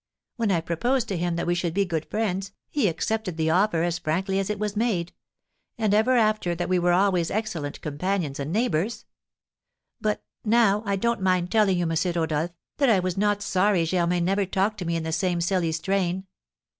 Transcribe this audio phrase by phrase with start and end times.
[0.35, 3.83] When I proposed to him that we should be good friends, he accepted the offer
[3.83, 5.13] as frankly as it was made,
[5.77, 9.05] and ever after that we were always excellent companions and neighbours;
[10.01, 11.95] but now I don't mind telling you, M.
[12.15, 15.71] Rodolph, that I was not sorry Germain never talked to me in the same silly
[15.71, 16.25] strain."